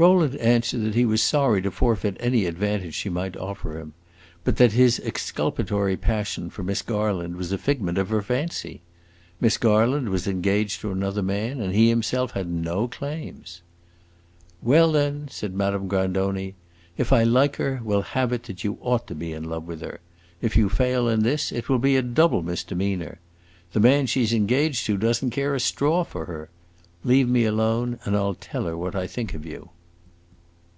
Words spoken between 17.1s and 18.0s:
I like her, we